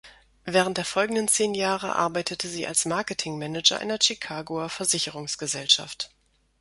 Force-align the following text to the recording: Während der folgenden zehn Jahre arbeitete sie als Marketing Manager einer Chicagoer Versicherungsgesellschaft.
Während 0.45 0.79
der 0.79 0.85
folgenden 0.85 1.27
zehn 1.27 1.53
Jahre 1.53 1.95
arbeitete 1.95 2.47
sie 2.47 2.65
als 2.65 2.85
Marketing 2.85 3.37
Manager 3.37 3.77
einer 3.77 3.99
Chicagoer 3.99 4.67
Versicherungsgesellschaft. 4.67 6.09